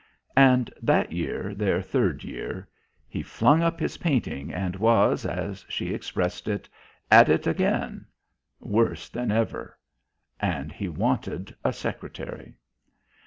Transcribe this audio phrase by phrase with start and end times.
[0.35, 2.67] And that year, their third year,
[3.07, 6.67] he flung up his painting and was, as she expressed it,
[7.11, 8.07] "at it" again.
[8.59, 9.77] Worse than ever.
[10.39, 12.55] And he wanted a secretary.